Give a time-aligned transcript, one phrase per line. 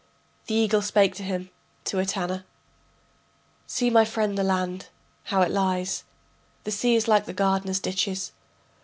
[0.47, 1.51] The eagle spake to him,
[1.85, 2.43] to Etana:
[3.67, 4.87] See my friend the land,
[5.25, 6.05] how it lies,
[6.63, 8.31] The sea is like the gardener's ditches.